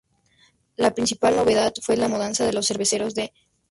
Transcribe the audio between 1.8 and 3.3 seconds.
la mudanza de los Cerveceros de